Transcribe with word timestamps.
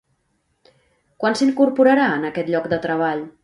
Quan 1.23 1.39
s'incorporarà 1.41 2.09
en 2.17 2.29
aquest 2.33 2.53
lloc 2.55 2.69
de 2.75 2.85
treball? 2.87 3.27